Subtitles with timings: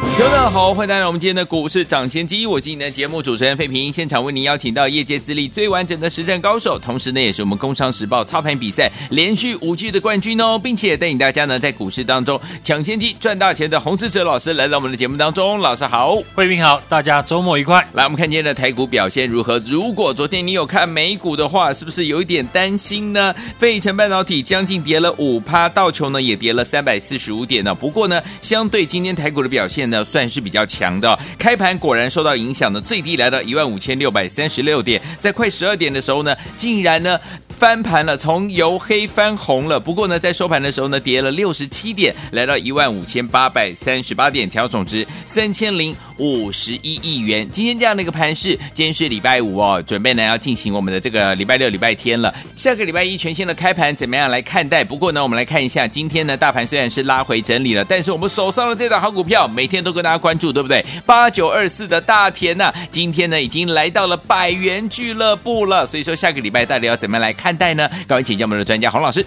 [0.00, 17.86] 大家好，欢迎来到我们今天的股市抢先机，我是你的节目主持人费平，现场为您邀请到业界资历最完整的实战高手，同时呢，也是我们工商时报操盘比赛连续五季的冠军哦，并且带领大家呢在股市当中抢先机赚大钱的洪士哲老师来到我们的节目当中，老师好，费平好，大家周末愉快。
[17.92, 19.58] 来，我们看今天的台股表现如何？
[19.66, 23.34] 如果昨天你有看美股的话，是不是有一点担心呢？
[23.58, 27.74] 费城半导体将近跌了五趴，道琼呢也跌了三百四十五点呢。
[27.74, 39.80] 不过呢，相对今天台股的表现呢，算是比较强的，开盘果然受到影响的，最低来到一万五千六百三十六点，在快十二点的时候呢，竟然呢翻盘了，从由黑翻红了。
[39.80, 47.48] 不过呢，在收盘的时候呢，跌了六十七点，来到一万五千八百三十八点，调总值三千零五十一亿元。
[47.50, 52.32] 今天这样的一个盘势，今天是礼拜五哦，准备呢要进行我们的这个礼拜六、礼拜天了。
[52.54, 54.84] 下个礼拜一全新的开盘怎么样来看待？
[54.84, 60.84] 不过呢，我们来看一下今天呢，大盘虽然是拉回整理了，但是我们手上的这档好股票，每天都跟大家关注，对不对？
[61.06, 65.86] 八九二四的大田呐、今天呢已经来到了百元俱乐部了。
[65.86, 67.88] 所以说，下个礼拜到底要怎么样来看待呢？
[68.06, 69.24] 赶快请教我们的专家洪老师。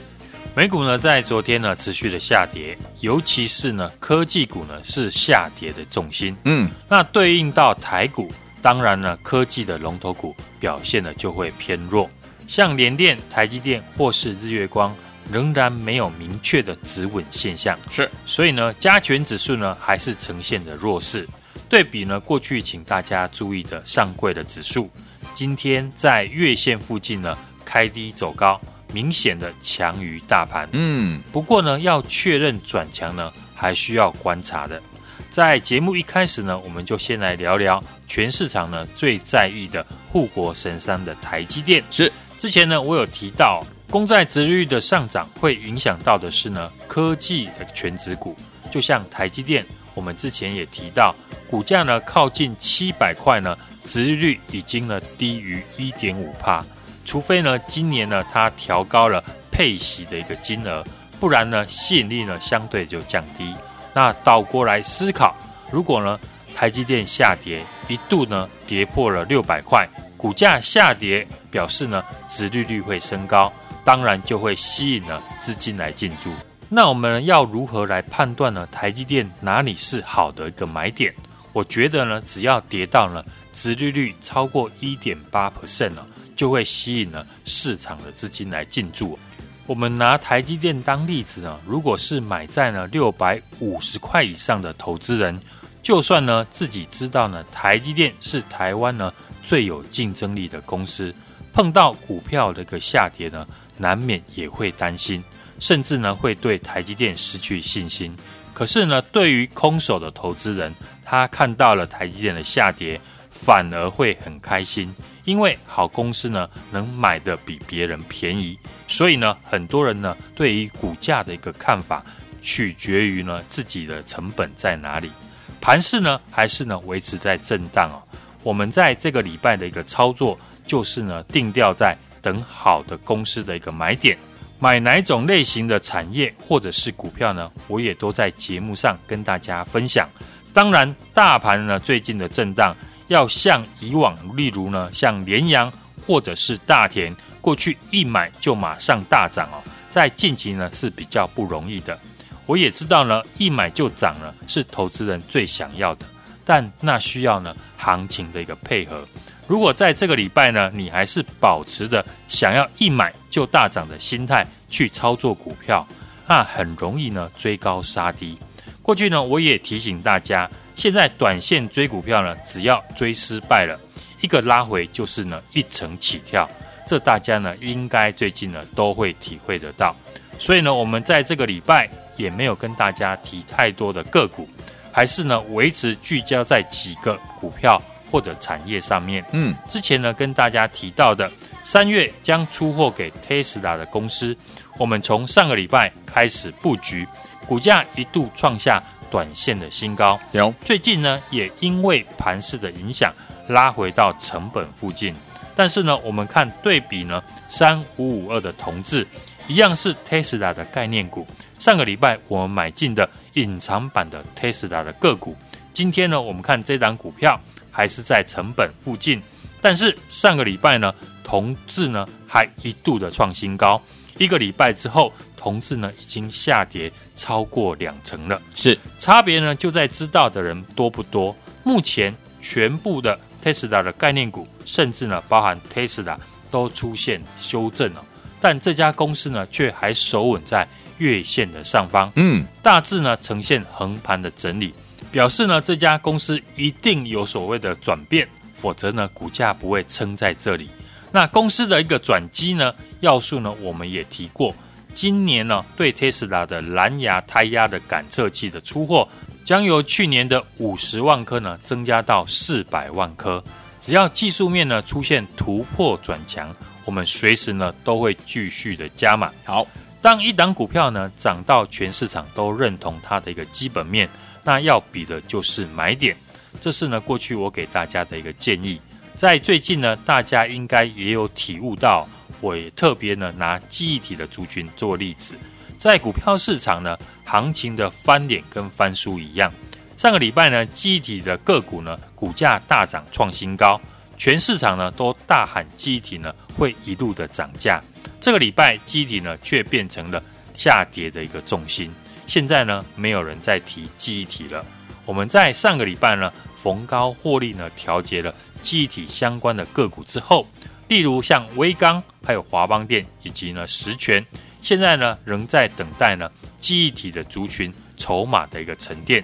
[0.54, 6.36] 美股呢在昨天呢持续的下跌，尤其是呢科技股呢是下跌的重心。
[6.44, 12.10] 嗯，那对应到台股，当然呢科技的龙头股表现呢就会偏弱，
[12.48, 14.96] 像联电、台积电或是日月光。
[15.32, 21.26] 仍然没有明确的止稳现象，是，所以呢，加权指数呢还是呈现的弱势。
[21.70, 24.90] 对比呢，过去请大家注意的上柜的指数，
[25.34, 28.60] 今天在月线附近呢开低走高，
[28.94, 30.68] 明显的强于大盘。
[30.72, 34.82] 嗯，不过呢，要确认转强呢，还需要观察的。
[35.30, 41.84] 在节目一开始呢，我们就先来聊聊全市场呢最在意的护国神山的台积电。
[41.90, 43.64] 是，之前呢我有提到。
[43.90, 48.34] 公债殖利率的上涨会影响到的是呢科技的全值股，
[48.72, 51.14] 就像台积电，我们之前也提到，
[51.50, 56.66] 股价呢靠近七百块呢，殖利率已经呢低于一点五趴，
[57.12, 60.82] 除非呢今年呢它调高了配息的一个金额，
[61.20, 63.54] 不然呢吸引力呢相对就降低。
[63.94, 65.36] 那倒过来思考，
[65.70, 66.18] 如果呢
[66.56, 69.86] 台积电下跌一度呢跌破了六百块，
[70.16, 73.52] 股价下跌表示呢殖利率会升高。
[73.84, 76.32] 当然就会吸引了资金来进驻。
[76.70, 78.66] 那我们要如何来判断呢？
[78.72, 81.14] 台积电哪里是好的一个买点？
[81.52, 86.08] 我觉得呢，只要跌到了殖利率超过一点八 percent 了，
[86.42, 89.20] 就会吸引了市场的资金来进驻。
[89.68, 95.40] 我们拿台积电当例子呢，如果是买在呢六百五十块以上的投资人，
[95.84, 99.14] 就算呢自己知道呢台积电是台湾呢
[99.44, 101.14] 最有竞争力的公司，
[101.54, 103.48] 碰到股票的一个下跌呢。
[103.78, 105.24] 难免也会担心，
[105.60, 108.16] 甚至呢会对台积电失去信心。
[108.52, 110.74] 可是呢，对于空手的投资人，
[111.06, 113.00] 他看到了台积电的下跌，
[113.30, 114.94] 反而会很开心，
[115.24, 118.58] 因为好公司呢能买得比别人便宜。
[118.88, 122.04] 所以呢，很多人呢对于股价的一个看法，
[122.42, 125.12] 取决于呢自己的成本在哪里。
[125.60, 128.02] 盘势呢还是呢维持在震荡哦。
[128.44, 131.98] 我们在这个礼拜的一个操作，就是呢定调在。
[132.24, 134.16] 等好的公司的一个买点，
[134.60, 137.52] 买哪种类型的产业或者是股票呢？
[137.68, 140.08] 我也都在节目上跟大家分享。
[140.54, 142.78] 当然，大盘呢最近的震荡，
[143.12, 145.70] 要像以往，例如呢像联阳
[146.08, 152.00] 或者是大田，过去一买就马上大涨哦，在近期呢是比较不容易的。
[152.46, 156.06] 我也知道呢，一买就涨了是投资人最想要的，
[156.46, 159.06] 但那需要呢行情的一个配合。
[159.46, 165.86] 如果在这个礼拜呢，你还是保持着想要一买就大涨的心态去操作股票，
[166.28, 168.38] 那很容易呢追高杀低。
[168.82, 170.50] 过去呢，我也提醒大家，
[170.82, 173.80] 现在短线追股票呢，只要追失败了，
[174.20, 176.50] 一个拉回就是呢一层起跳。
[176.88, 179.96] 这大家呢应该最近呢都会体会得到。
[180.40, 181.88] 所以呢，我们在这个礼拜
[182.18, 184.50] 也没有跟大家提太多的个股，
[184.92, 187.80] 还是呢维持聚焦在几个股票。
[188.10, 191.32] 或者产业上面，嗯，之前呢跟大家提到的
[191.64, 194.36] 三月将出货给 Tesla 的公司，
[194.78, 197.08] 我们从上个礼拜开始布局，
[197.48, 200.20] 股价一度创下短线的新高。
[200.32, 203.14] 有最近呢也因为盘势的影响
[203.48, 205.14] 拉回到成本附近，
[205.56, 209.06] 但是呢，我们看对比呢，三五五二的同志，
[209.48, 211.28] 一样是 Tesla 的概念股。
[211.60, 215.36] 上个礼拜我们买进的隐藏版的 Tesla 的个股，
[215.74, 219.22] 今天呢，我们看这档股票还是在成本附近。
[219.62, 220.92] 但是上个礼拜呢，
[221.24, 223.80] 同志呢还一度的创新高，
[224.18, 228.42] 一个礼拜之后，同致呢已经下跌超过两成了。
[228.54, 231.36] 是差别呢就在知道的人多不多。
[231.64, 236.18] 目前全部的 Tesla 的概念股，甚至呢包含 Tesla
[236.52, 238.06] 都出现修正了，
[238.40, 240.68] 但这家公司呢却还守稳在
[241.00, 244.74] 月线的上方，嗯，大致呢呈现横盘的整理，
[245.12, 248.28] 表示呢这家公司一定有所谓的转变。
[248.54, 250.70] 否则呢，股价不会撑在这里。
[251.12, 254.54] 那公司的一个转机呢，要素呢，我们也提过。
[254.94, 259.08] 今年呢，对 Tesla 的蓝牙胎压的感测器的出货，
[259.44, 263.44] 将由去年的五十万颗呢，增加到四百万颗。
[263.82, 266.56] 只要技术面呢出现突破转强，
[266.86, 269.32] 我们随时呢都会继续的加码。
[269.44, 269.66] 好，
[270.02, 274.08] 当一档股票呢涨到全市场都认同它的一个基本面，
[274.44, 276.16] 那要比的就是买点。
[276.60, 278.80] 这是呢，过去我给大家的一个建议。
[279.16, 282.08] 在最近呢，大家应该也有体悟到，
[282.42, 285.36] 我也特别呢拿记忆体的族群做例子。
[285.78, 289.52] 在股票市场呢，行情的翻脸跟翻书一样。
[289.98, 293.80] 上个礼拜呢，记忆体的个股呢，股价大涨创新高，
[294.18, 297.82] 全市场呢都大喊记忆体呢会一路的涨价。
[298.20, 300.22] 这个礼拜记忆体呢却变成了
[300.54, 301.92] 下跌的一个重心。
[302.28, 304.64] 现在呢，没有人再提记忆体了。
[305.06, 310.48] 我们在上个礼拜呢，逢高获利呢，调节了记忆体相关的个股之后，
[310.88, 314.26] 例如像威刚、还有华邦电以及呢实权，
[314.62, 319.24] 现在呢仍在等待呢记忆体的族群筹码的一个沉淀。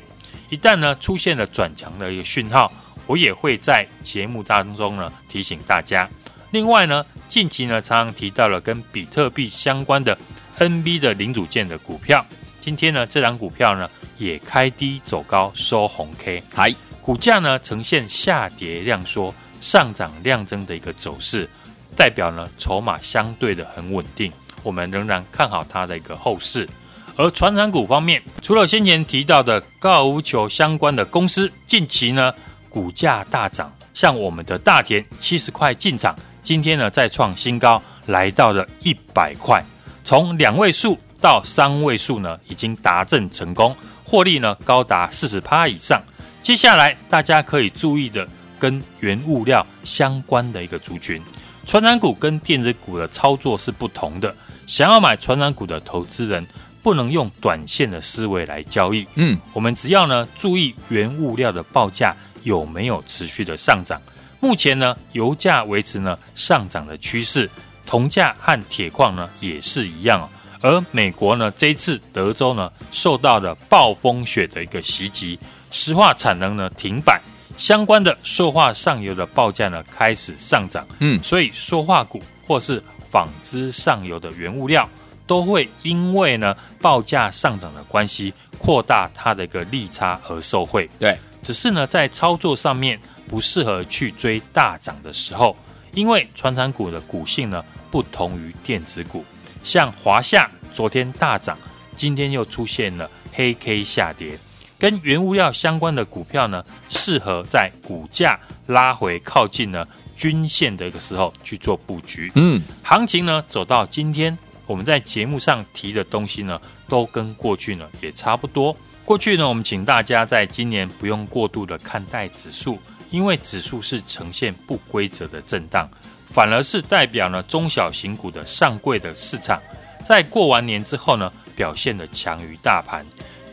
[0.50, 2.72] 一旦呢出现了转强的一个讯号，
[3.06, 6.10] 我也会在节目当中呢提醒大家。
[6.52, 10.18] 另外呢，近期呢常常提到了跟比特币相关的
[10.58, 12.26] NB 的零组件的股票，
[12.62, 13.90] 今天呢这档股票呢。
[14.20, 16.74] 也开低走高收红 K，嗨，
[17.04, 21.48] 股价呢呈现下跌量缩、上涨量增的一个走势，
[21.96, 24.32] 代表呢筹码相对的很稳定，
[24.64, 26.68] 我们仍然看好它的一个后市。
[27.16, 32.32] 而传产股方面，除了先前提到的高尔夫球相关的公司，近期呢
[32.70, 39.64] 股价大涨，像我们的大田七十块进场，今天呢再创新高，来到了一百块，
[40.04, 43.76] 从两位数到三位数呢已经达阵成功。
[44.04, 46.00] 获利呢高达四十趴以上，
[46.44, 48.28] 接下来大家可以注意的
[48.60, 51.20] 跟原物料相关的一个族群，
[51.68, 54.34] 传染股跟电子股的操作是不同的。
[54.66, 56.48] 想要买传染股的投资人，
[56.82, 59.06] 不能用短线的思维来交易。
[59.16, 64.02] 嗯，我们只要呢注意原物料的报价有没有持续的上涨。
[64.40, 67.50] 目前呢油价维持呢上涨的趋势，
[67.86, 70.28] 铜价和铁矿呢也是一样。
[70.62, 75.38] 而美国呢，这一次德州呢受到了暴风雪的一个袭击，
[75.70, 77.22] 石化产能呢停摆，
[77.58, 84.88] 相关的塑化上游的报价呢开始上涨，嗯，所以塑化股或是纺织上游的原物料
[85.26, 90.90] 都会因为呢报价上涨的关系，扩大它的一个利差而受惠。
[91.00, 95.58] 对，只是呢在操作上面不适合去追大涨的时候，
[95.94, 99.26] 因为传产股的股性呢不同于电子股。
[99.64, 101.58] 像华夏昨天大涨，
[101.96, 104.38] 今天又出现了黑 K 下跌，
[104.80, 112.32] 跟原物料相关的股票呢，适合在股价拉回靠近呢均线的一个时候去做布局。
[112.36, 118.76] 嗯，行情呢走到今天，我们在节目上提的东西呢，都跟过去呢也差不多。
[119.04, 122.78] 过去呢，我们请大家在今年不用过度的看待指数，
[123.10, 125.90] 因为指数是呈现不规则的震荡。
[126.26, 129.60] 反而是代表呢中小型股的上柜的市场，
[130.06, 133.04] 在过完年之后呢，表现的强于大盘。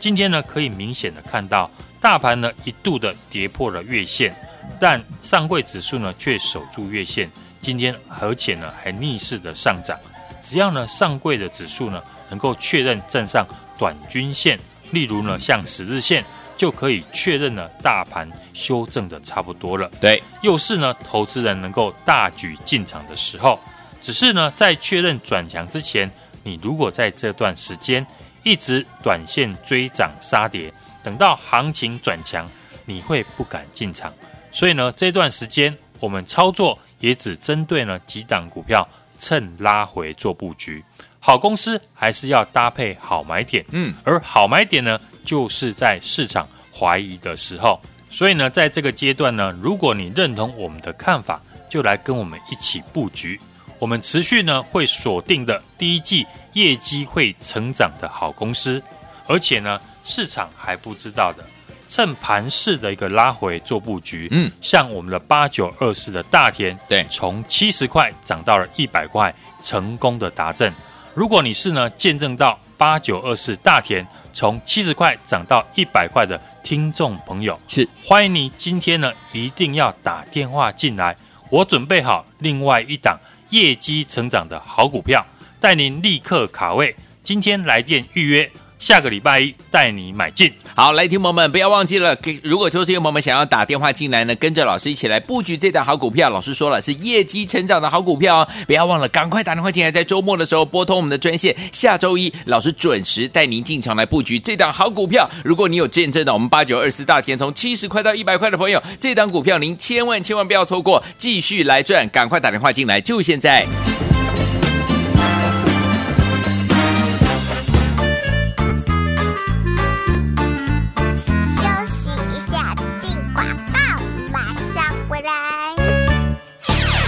[0.05, 1.67] 今天呢，可以明显的看到，
[1.99, 4.31] 大盘呢一度的跌破了月线，
[4.79, 7.27] 但上柜指数呢却守住月线。
[7.59, 9.97] 今天而且呢还逆势的上涨。
[10.39, 13.47] 只要呢上柜的指数呢能够确认站上
[13.79, 14.59] 短均线，
[14.91, 16.23] 例如呢像十日线。
[16.55, 19.89] 就可以确认呢，大盘修正的差不多了。
[19.99, 23.59] 对，又是呢，投资人能够大举进场的时候。
[23.99, 26.09] 只是呢，在确认转强之前，
[26.43, 28.05] 你如果在这段时间
[28.45, 30.71] 一直短线追涨杀跌，
[31.03, 32.47] 等到行情转强，
[32.85, 34.13] 你会不敢进场。
[34.51, 38.87] 所以呢，这段时间我们操作也只针对呢几档股票，
[39.17, 40.83] 趁拉回做布局。
[41.19, 47.81] 好公司还是要搭配好买点，嗯，而好买点呢，就是在市场怀疑的时候。
[48.11, 53.41] 所以呢，在这个阶段呢，如果你认同我们的看法，就来跟我们一起布局。
[53.79, 56.25] 我们持续呢会锁定的第一季
[56.55, 58.81] 业绩会成长的好公司，
[59.27, 61.43] 而且呢市场还不知道的，
[61.87, 64.29] 趁盘势的一个拉回做布局。
[64.31, 70.73] 嗯，像我们的八九二四的大田，对，从七十块涨到了一百块，成功的达阵。
[71.13, 81.13] 如果你是呢见证到八九二四大田从七十块涨到一百块的听众朋友，是欢迎你今天呢一定要打电话进来，
[81.49, 83.19] 我准备好另外一档。
[83.49, 85.23] 业绩成长的好股票，
[85.65, 86.95] 带您立刻卡位。
[87.23, 88.47] 今天来电预约。
[88.77, 90.53] 下个礼拜一带你买进。
[90.75, 96.29] 好，来听朋友们不要忘记了，给如果投资朋友们想要打电话进来呢，跟着老师一起来布局这档好股票。
[96.29, 101.55] 老师说了是业绩成长的好股票哦，不要忘了，赶快打电话进来，在周末的时候拨通我们的专线。
[101.71, 105.27] 下周一老师准时带您进场来布局这档好股票。
[105.43, 113.65] 如果你有见证的，我们八九二四大田从七十块到一百块的朋友，这档股票您千万千万不要错过，继续来赚，赶快打电话进来，就现在。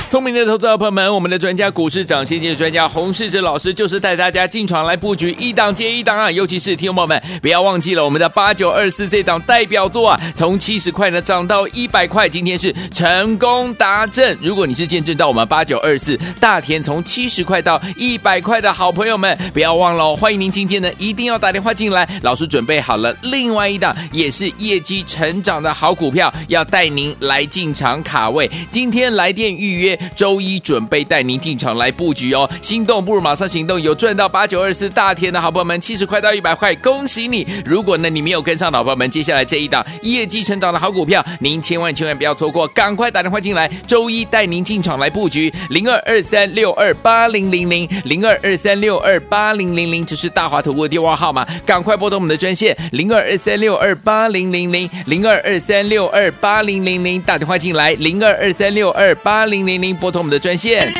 [0.09, 6.31] 聪明的投资者朋友们，我们的专家股市涨先机的专家洪世哲老师就是带大家进场来布局一档接一档啊！
[6.31, 14.37] 尤其是听众朋友们，不要忘记了我们的八九二四这档代表作啊，从七十块呢涨到一百块，今天是成功达阵。
[14.41, 28.49] 如果你是见证到我们八九二四大田从七十块到一百块的好朋友们，不要忘了哦，欢迎您今天呢一定要打电话进来，老师准备好了另外一档也是业绩成长的好股票，要带您来进场卡位。
[28.71, 29.96] 今天来电预约。
[30.15, 37.45] 周一准备带您进场来布局哦，心动不如马上行动，有赚到八九二四大田的好朋友们，七十块到一百块，恭喜你！
[37.65, 59.86] 如果呢你没有跟上，老朋友们，接下来这一档业绩成长的好股票，您千万千万不要错过，赶快打电话进来，周一带您进场来布局，零二二三六二八零零零零二二三六二八零零零，这是大华投顾的电话号码，赶快拨通我们的专线零二二三六二八零零零零二二三六二八零零零，打电话进来零二二三六二八零零零。
[59.95, 60.93] 拨通我们的专线。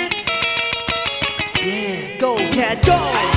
[1.56, 3.37] Yeah, go, cat, go.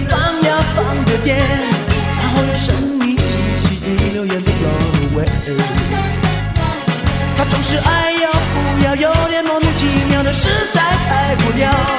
[0.00, 4.60] 放呀放得尖，然后又神秘兮兮一溜烟就跑
[4.90, 5.24] 得无影。
[7.36, 11.93] 他总是爱要不要，有点莫名其妙的，实在太无聊。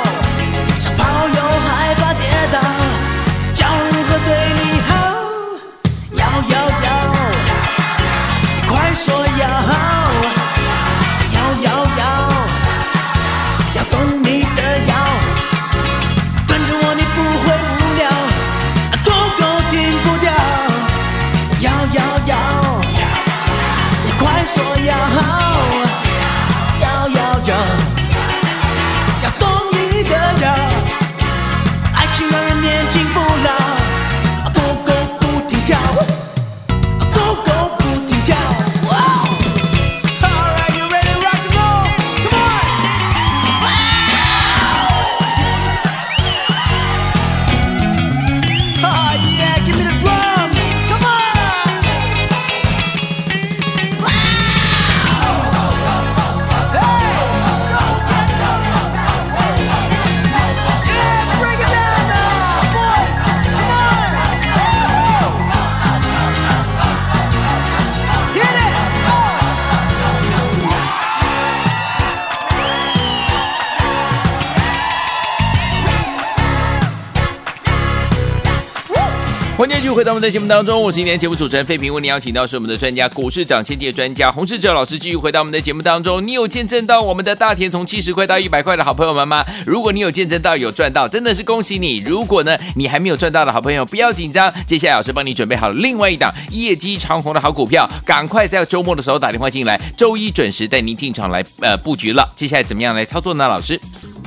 [79.57, 86.27] 欢迎继续回到我们的节目当中，我是今天节目主持人费平，为您邀请到是我们的专家股市涨先机专家洪世哲老师，继续回到我们的节目当中。
[86.27, 89.45] 你有见证到我们的大田从七十块到一百块的好朋友们吗？
[89.65, 91.99] 如果你有见证到有赚到，真的是恭喜你。
[91.99, 102.29] 如果呢你还没有赚到的好朋友，不要紧张，接下来老师帮你准备好了另外一档业绩长虹的好股票，赶快在周末的时候打电话进来，周一准时带您进场来呃布局了。
[102.35, 103.47] 接下来怎么样来操作呢？
[103.47, 103.79] 老师，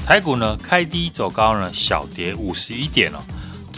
[0.06, 3.18] 台股呢开低走高呢，小跌五十一点哦。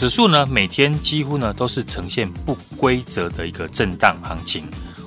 [0.00, 4.64] 指数呢每天几乎呢都是呈现不规则的一个震荡行情。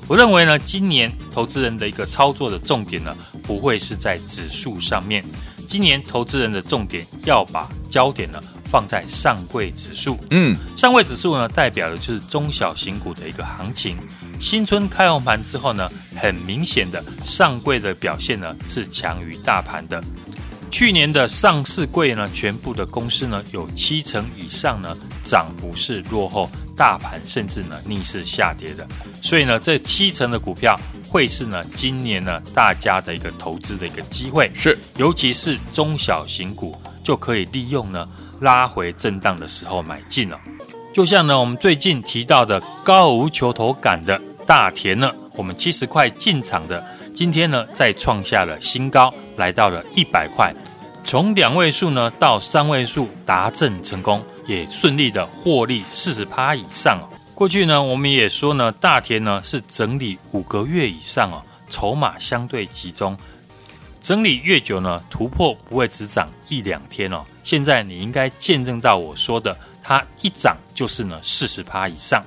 [0.08, 5.26] 我认为呢，今年投资人的一个操作的重点呢，不会是在指数上面。
[5.68, 10.16] 今年投资人的重点要把焦点呢放在上柜指数。
[10.30, 13.98] 嗯，上柜指数呢代表的就是中小型股的一个行情。
[14.40, 20.04] 新春开红盘之后呢，很明显的上柜的表现呢是强于大盘的。
[20.74, 28.84] 去年的上市柜呢，全部的公司呢有七成以上呢涨幅是落后大盘，甚至呢逆势下跌的。
[29.22, 30.76] 所以呢，这七成的股票。
[31.08, 40.40] 会是呢，今年呢，大家的一个投资的一个机会是，尤其是中小型股就可以利用呢拉回震荡的时候买进了。
[40.92, 46.84] 就像呢，我们最近提到的高尔夫球头杆的大田呢，我们七十块进场的，
[47.14, 50.54] 今天呢再创下了新高，来到了一百块，
[51.04, 57.00] 从两位数呢到三位数达阵成功，也顺利的获利四十趴以上。
[57.36, 63.16] 过去呢，我们也说呢，大田呢是整理五个月以上哦，筹码相对集中，
[64.02, 67.24] 整理越久呢，突破不会只涨一两天哦。
[67.44, 72.24] 现在你应该见证到我说的，它一涨就是呢四十趴以上。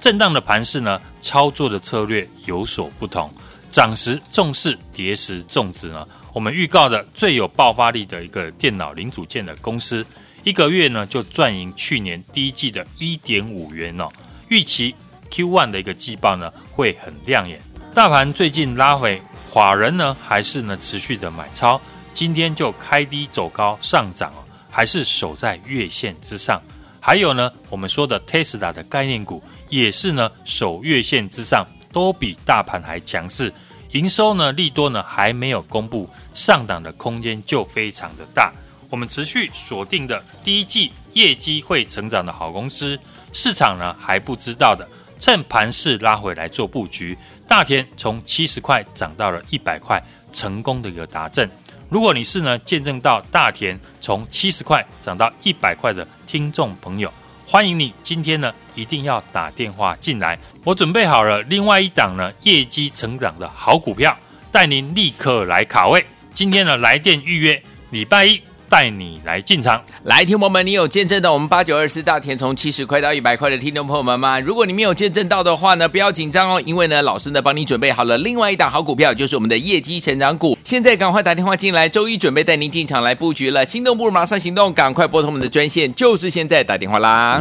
[0.00, 3.28] 震荡的盘势呢，操作的策略有所不同，
[3.70, 6.06] 涨时重视，跌时重质呢。
[6.32, 10.04] 我们预告的最有爆发力的一个电脑零组件的公司，
[10.44, 14.08] 一个月呢就赚赢去年第一季的一点五元哦。
[14.48, 14.94] 预期
[15.30, 17.60] Q1 的一个季报呢会很亮眼，
[17.94, 19.20] 大盘最近拉回，
[19.50, 21.80] 华人呢还是呢持续的买超，
[22.14, 26.62] 今天就开低走高上涨哦，还是守在月线之上。
[27.00, 33.52] 还有呢，我们说的 Tesla 的概念股也是呢守月线之上，都比大盘还强势。
[33.92, 38.52] 营收呢利多呢还没有公布，上档的空间就非常的大。
[38.90, 42.98] 我们持续锁定的第一季业绩会成长的好公司。
[43.32, 47.16] 市场呢还不知道的，趁盘势拉回来做布局。
[47.46, 50.02] 大田从七十块涨到了一百块，
[50.32, 51.48] 成功的一个达阵。
[51.88, 57.10] 如果你是呢见证到大田从七十块涨到一百块的听众朋友，
[57.50, 64.14] 欢迎你今天呢一定要打电话进来，我准备好了另外一档呢业绩成长的好股票，
[64.52, 66.04] 带您立刻来卡位。
[66.34, 68.42] 今天呢来电预约，礼拜一。
[68.68, 74.38] 带你来进场，来，听朋友们，你有见证到我们八九二四大田从七十块到一百块的听众朋友们吗？
[74.40, 80.56] 如果你没有见证到的话呢，不要紧张哦，因为呢，老师呢帮你准备好了另外一档好股票，就是我们的业绩成长股。
[80.64, 87.40] 现在赶快打电话进来，周一准备带您进场来布局了，心动不如马上行动，赶快拨通我们的专线，就是现在打电话啦。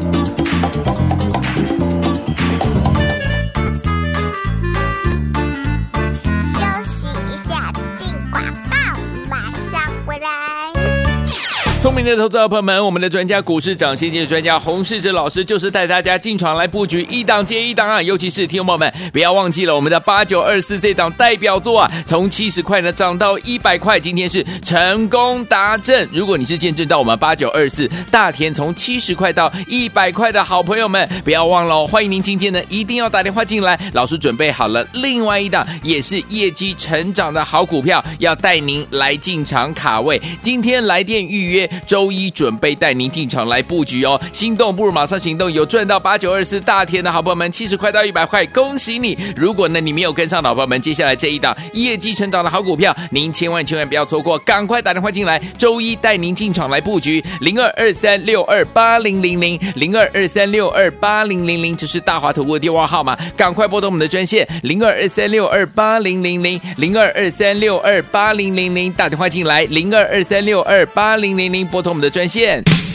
[12.04, 18.00] 明的投资朋友们，我们的专家股市涨先机的专家洪世哲老师就是带大家进场来布局一档接一档啊！
[18.00, 26.08] 尤其是听众朋友们，不要忘记了我们的八九二四这档代表作啊，从七十块呢涨到一百块，今天是成功达阵。
[26.14, 40.22] 如果你是见证到我们八九二四大田从七十块到一百块的好朋友们，不要忘了哦，欢迎您今天呢一定要打电话进来，老师准备好了另外一档也是业绩成长的好股票，要带您来进场卡位。
[40.44, 41.68] 今天来电预约。
[41.88, 49.18] 周一准备带您进场来布局哦，心动不如马上行动，有赚到八九二四大天的好朋友们，七十块到一百块，恭喜你！
[49.38, 71.66] 如果呢你没有跟上，老朋友们，接下来这一档业绩成长的好股票，您千万千万不要错过，赶快打电话进来，周一带您进场来布局，零二二三六二八零零零零二二三六二八零零零，这是大华投顾的电话号码，赶快拨通我们的专线零二二三六二八零零零零二二三六二八零零零，打电话进来零二二三六二八零零零。
[71.78, 72.87] 拨通我们的专线。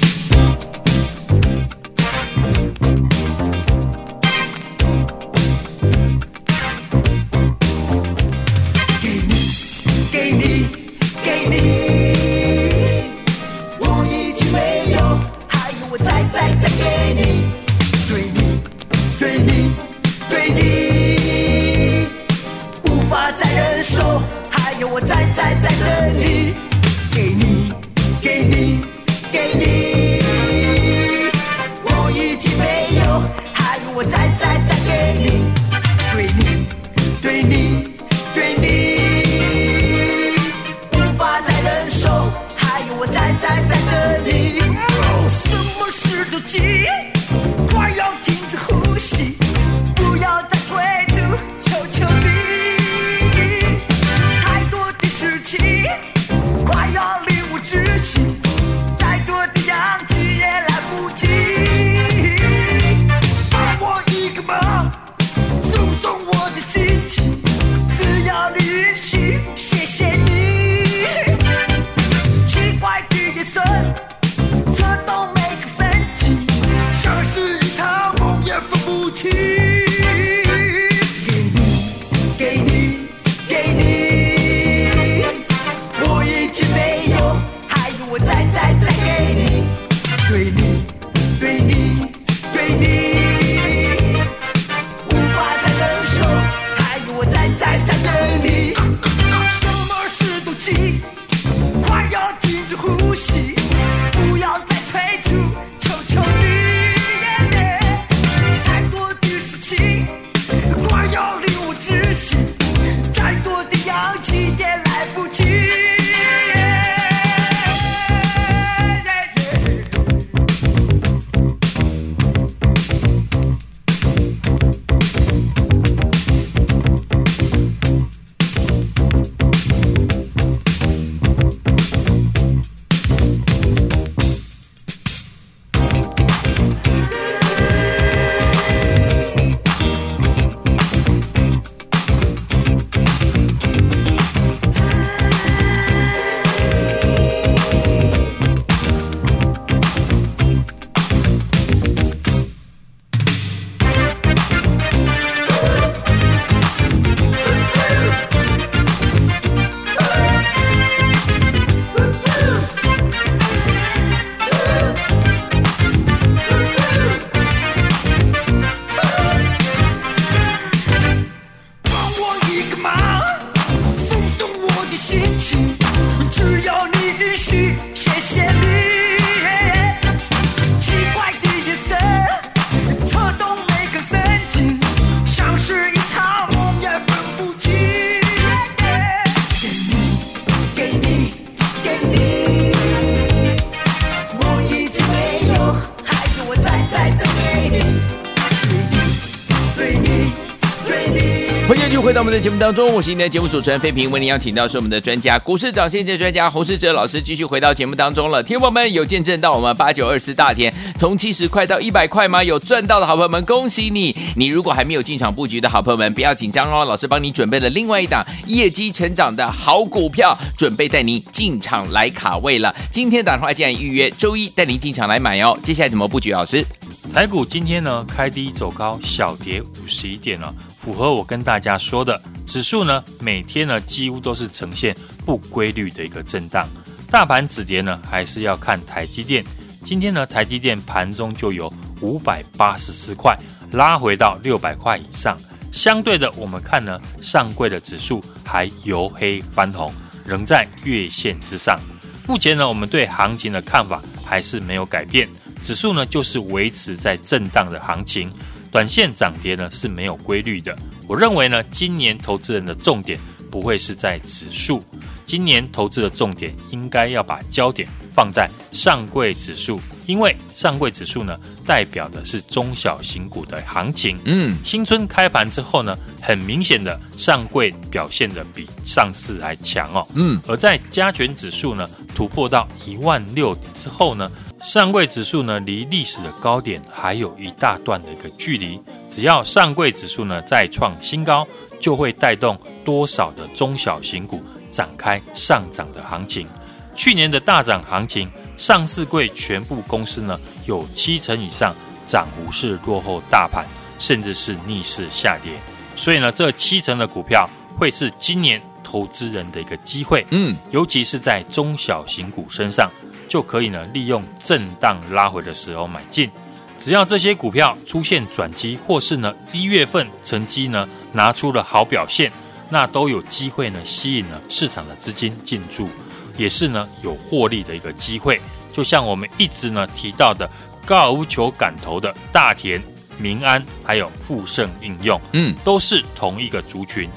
[202.33, 208.43] 在节目当中，我是今天的节目主持人费平，为您邀请到是我们的专家股市涨线的专家洪世哲老师，继续回到节目当中了。
[208.43, 212.43] 听友们有见证到我们八九二四大田从七十块到一百块吗？
[212.43, 214.17] 有赚到的好朋友们，恭喜你！
[214.35, 222.75] 你如果还没有进场布局的好朋友们，不要紧张哦，老师帮你准备了另外一档业绩成长的好股票，准备带您进场来卡位了。
[222.91, 225.55] 今天打电话进来预约，周一带您进场来买哦。
[225.63, 226.33] 接下来怎么布局？
[226.33, 226.65] 老师，
[227.13, 230.53] 台股今天呢开低走高，小跌五十一点了。
[230.81, 234.97] 符合我跟大家说的，指数呢每天呢几乎都是呈现
[235.27, 236.67] 不规律的一个震荡。
[237.11, 239.45] 大盘止跌呢，还是要看台积电。
[239.85, 241.71] 今天呢，台积电盘中就有
[242.01, 243.39] 五百八十四块
[243.73, 245.37] 拉回到六百块以上。
[245.71, 249.93] 相对的，我们看呢，上柜的指数还由黑翻红，
[250.25, 251.79] 仍在月线之上。
[252.27, 255.29] 目前呢，我们对行情的看法还是没有改变，
[255.63, 258.31] 指数呢就是维持在震荡的行情。
[258.71, 260.75] 短线涨跌呢是没有规律的。
[261.07, 263.21] 我认为呢，今年投资人的重点
[263.51, 264.83] 不会是在指数，
[265.27, 274.19] 今年投资的重点应该要把焦点放在上柜指数，因为上柜指数呢代表的是中小型股的行情。
[274.25, 280.09] 嗯，新春开盘之后呢，很明显的上柜表现的比上市还强哦。
[280.15, 284.31] 嗯，而在加权指数呢突破到一万六之后呢。
[284.63, 288.81] 上柜指数呢，离历史的高点还有一大段的一个距离。
[289.09, 291.47] 只要上柜指数呢再创新高，
[291.81, 296.47] 就会带动多少的中小型股展开上涨的行情。
[296.95, 301.75] 去年的大涨行情，上市柜全部公司呢有七成以上
[302.07, 303.67] 涨幅是落后大盘，
[303.99, 305.53] 甚至是逆势下跌。
[305.97, 310.25] 所以呢，这七成的股票会是今年投资人的一个机会。
[310.31, 312.89] 嗯，尤其是在中小型股身上。
[313.33, 316.31] 就可以呢，利用震荡拉回的时候买进，
[316.79, 322.31] 只要这些股票出现转机，或是呢一月份成绩呢拿出了好表现，
[322.69, 325.89] 那都有机会呢吸引了市场的资金进驻，
[326.37, 328.39] 也是呢有获利的一个机会。
[328.71, 330.47] 就像我们一直呢提到的
[330.85, 332.83] 高尔夫球杆头的大田、
[333.17, 337.09] 民安，还有富盛应用，嗯，都是同一个族群。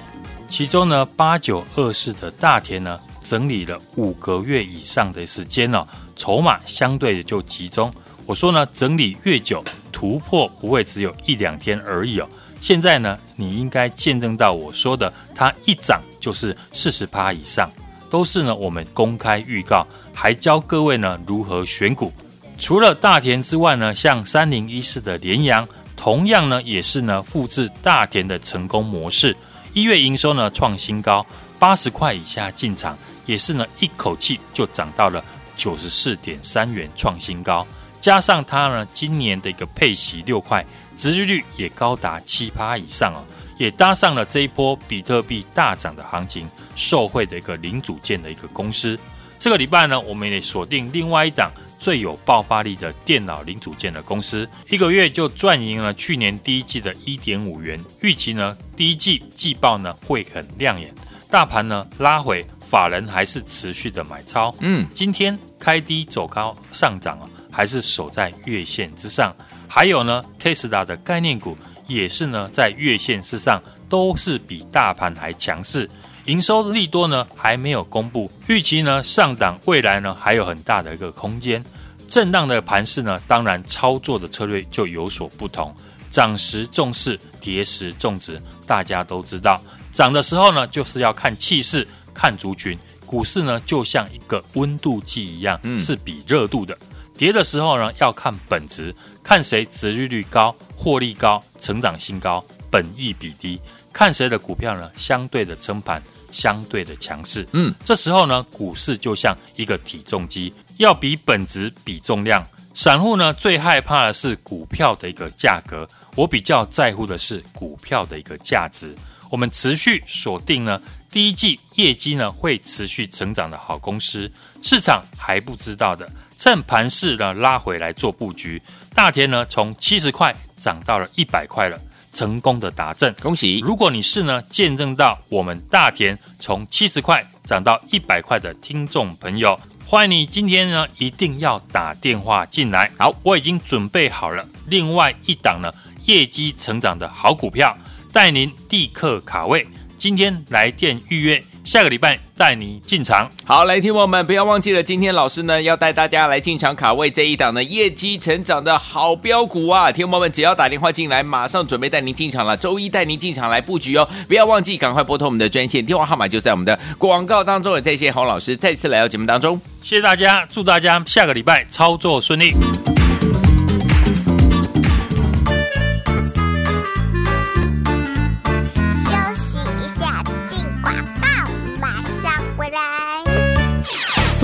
[0.47, 2.97] 其中呢八九二四的大田呢。
[3.27, 7.93] 整理了五个月以上的时间呢、哦，筹码相对的就集中。
[8.25, 12.27] 我说呢，整理越久，突破不会只有一两天而已哦。
[12.59, 17.69] 现在呢，你应该见证到我说的，它一涨就是四十趴以上，
[18.09, 22.11] 都是呢我们公开预告，还教各位呢如何选股。
[22.57, 29.35] 除了大田之外呢，像三零一四的联阳，同样呢也是呢复制大田的成功模式，
[29.73, 31.23] 一月营收呢创新高，
[31.59, 32.97] 八十块以下进场。
[33.27, 35.23] 也是呢，一口气就涨到了
[35.55, 37.65] 九十四点三元，创新高。
[38.01, 40.63] 加上它呢，今年的一个配息六块，
[40.95, 43.25] 殖利率也高达七趴以上哦，
[43.57, 48.99] 也搭上了这一波比特币大涨的行情，受惠的一个零组件的一个公司。
[49.39, 57.83] 这个礼拜呢，我们也锁定另外一档最有爆发力的电脑零组件的公司，一个月就赚赢了去年第一季的一点五元。
[58.01, 60.93] 预期呢，第一季季报呢会很亮眼。
[61.29, 62.45] 大盘呢拉回。
[62.75, 69.33] 法人还是持续的买超，嗯，今天开低走高上涨啊，还是守在月线之上。
[69.65, 71.57] 还有呢，Tesla 的概念股
[71.87, 75.89] 也是呢在月线之上，都是比大盘还强势。
[76.25, 81.63] 营收利多呢还没有公布，预期呢上档未来呢还有很大的一个空间。
[82.09, 85.73] 震荡的盘势呢，当然操作的策略就有所不同。
[86.11, 89.61] 涨时重视，跌时重值，大家都知道。
[89.93, 91.87] 涨的时候呢，就是要看气势。
[92.15, 92.75] 看族群，
[93.05, 96.75] 股市呢就像一个温度计一样，嗯、是比热度的。
[97.17, 103.59] 跌的时候呢，要看本值，看谁值利率高、获利高、成长性高、本益比低，
[103.93, 106.01] 看谁的股票呢相对的撑盘，
[106.31, 107.47] 相对的强势。
[107.53, 112.45] 嗯，这时候呢，股市就像一个体重机，要比本值比重量。
[112.73, 118.93] 散户呢最害怕的是股票的一个价格，我比较在乎的是股票的一个价值。
[119.31, 120.81] 我们持续锁定呢。
[121.15, 124.29] 第一季业绩呢会持续成长的好公司，
[124.61, 128.61] 市场还不知道的，趁盘势呢拉回来做布局。
[128.93, 131.79] 大田呢从七十块涨到了一百块了，
[132.11, 133.61] 成功的达阵，恭喜！
[133.63, 142.91] 如果你是呢见证到我们大田从七十块涨到一百块的听众朋友，欢迎你今天呢一定要打电话进来。
[142.99, 145.73] 好，我已经准备好了另外一档呢
[146.07, 147.73] 业绩成长的好股票，
[148.11, 149.65] 带您立刻卡位。
[150.05, 151.43] 今天来电预约。
[151.63, 159.91] 下个礼拜带你进场，好，来听我们不要忘记了，今天老师呢要带大家来进场卡位这一档的业绩成长的好标股啊！
[159.91, 164.07] 听我们只要打电话进来，马上准备带您进场了，周一带您进场来布局哦！
[164.27, 167.73] 不要忘记，赶快拨通我们的专线电话号码，就在我们的广告当中。
[167.75, 172.53] 也谢谢洪老师再次来到节目当中，谢谢大家，祝大家下个礼拜操作顺利。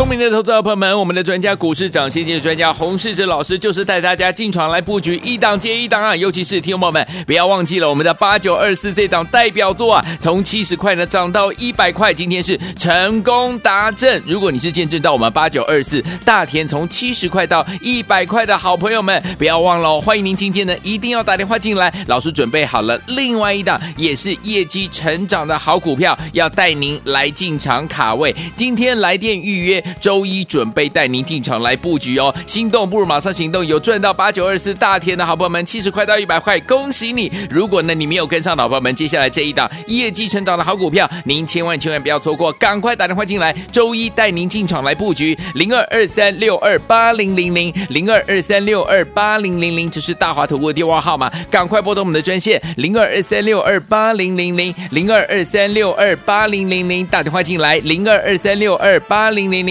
[0.01, 6.15] 聪明的投资者朋友们，我们的专家股市涨先机的专家洪世哲老师就是带大家进场来布局一档接一档啊！
[6.15, 14.19] 尤其是听众朋友们，不要忘记了我们的八九二四这档代表作啊，从七十块呢涨到一百块，今天是成功达阵。
[14.25, 28.35] 如果你是见证到我们八九二四大田从七十块到一百块的好朋友们，不要忘了哦，欢迎您今天呢一定要打电话进来，老师准备好了另外一档也是业绩成长的好股票，要带您来进场卡位。
[28.55, 29.90] 今天来电预约。
[29.99, 37.31] 周一准备带您进场来布局哦，心动不如马上行动，有赚到八九二四大田的好朋友们，七十块到一百块，恭喜你！
[37.49, 59.70] 如果呢你没有跟上，老朋友们，接下来这一档业绩成长的好股票，您千万千万不要错过，赶快打电话进来，周一带您进场来布局，零二二三六二八零零零零二二三六二八零零零，这是大华投顾的电话号码，赶快拨通我们的专线零二二三六二八零零零零二二三六二八零零零，打电话进来零二二三六二八零零零。